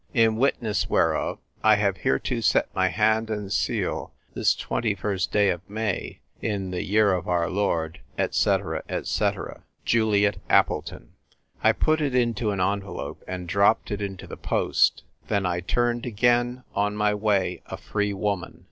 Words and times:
In 0.15 0.37
witness 0.37 0.89
whereof 0.89 1.37
I 1.63 1.75
have 1.75 1.97
hereto 1.97 2.39
set 2.39 2.73
my 2.73 2.87
hand 2.87 3.29
and 3.29 3.53
seal, 3.53 4.15
this 4.33 4.55
twenty 4.55 4.95
first 4.95 5.31
day 5.31 5.49
of 5.49 5.61
May, 5.69 6.21
in 6.41 6.71
the 6.71 6.83
year 6.83 7.13
of 7.13 7.27
our 7.27 7.47
Lord, 7.51 7.99
&c., 8.17 8.57
&c. 9.03 9.29
"JULIET 9.85 10.41
APPLETON." 10.49 11.09
I 11.63 11.71
put 11.73 12.01
it 12.01 12.15
into 12.15 12.49
an 12.49 12.59
envelope 12.59 13.21
and 13.27 13.47
dropped 13.47 13.91
it 13.91 14.01
into 14.01 14.25
the 14.25 14.37
post; 14.37 15.03
then 15.27 15.45
I 15.45 15.59
turned 15.59 16.07
again 16.07 16.63
on 16.73 16.95
my 16.95 17.13
way, 17.13 17.61
a 17.67 17.77
Free 17.77 18.11
Woman. 18.11 18.59